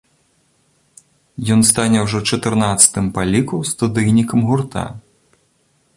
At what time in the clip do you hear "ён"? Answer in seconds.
1.57-1.61